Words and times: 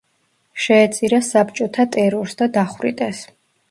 შეეწირა 0.65 1.21
საბჭოთა 1.29 1.89
ტერორს 1.99 2.37
და 2.43 2.53
დახვრიტეს. 2.61 3.27